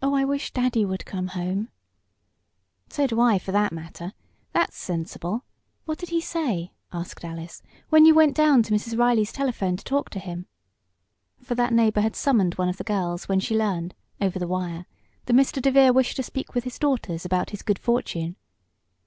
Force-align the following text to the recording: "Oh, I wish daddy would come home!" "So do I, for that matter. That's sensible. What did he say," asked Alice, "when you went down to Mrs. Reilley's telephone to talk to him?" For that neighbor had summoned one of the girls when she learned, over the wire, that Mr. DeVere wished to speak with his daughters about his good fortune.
"Oh, 0.00 0.14
I 0.14 0.24
wish 0.24 0.54
daddy 0.54 0.86
would 0.86 1.04
come 1.04 1.26
home!" 1.26 1.68
"So 2.88 3.06
do 3.06 3.20
I, 3.20 3.38
for 3.38 3.52
that 3.52 3.72
matter. 3.74 4.14
That's 4.52 4.74
sensible. 4.78 5.44
What 5.84 5.98
did 5.98 6.08
he 6.08 6.18
say," 6.22 6.72
asked 6.94 7.22
Alice, 7.26 7.60
"when 7.90 8.06
you 8.06 8.14
went 8.14 8.34
down 8.34 8.62
to 8.62 8.72
Mrs. 8.72 8.96
Reilley's 8.96 9.30
telephone 9.30 9.76
to 9.76 9.84
talk 9.84 10.08
to 10.12 10.18
him?" 10.18 10.46
For 11.42 11.54
that 11.56 11.74
neighbor 11.74 12.00
had 12.00 12.16
summoned 12.16 12.54
one 12.54 12.70
of 12.70 12.78
the 12.78 12.84
girls 12.84 13.28
when 13.28 13.38
she 13.38 13.54
learned, 13.54 13.94
over 14.18 14.38
the 14.38 14.48
wire, 14.48 14.86
that 15.26 15.36
Mr. 15.36 15.60
DeVere 15.60 15.90
wished 15.92 16.16
to 16.16 16.22
speak 16.22 16.54
with 16.54 16.64
his 16.64 16.78
daughters 16.78 17.26
about 17.26 17.50
his 17.50 17.60
good 17.60 17.78
fortune. 17.78 18.36